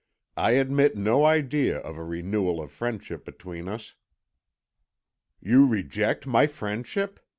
"I 0.35 0.53
admit 0.53 0.95
no 0.95 1.25
idea 1.27 1.77
of 1.77 1.95
a 1.95 2.03
renewal 2.03 2.59
of 2.59 2.71
friendship 2.71 3.23
between 3.23 3.67
us." 3.69 3.93
"You 5.39 5.67
reject 5.67 6.25
my 6.25 6.47
friendship?" 6.47 7.19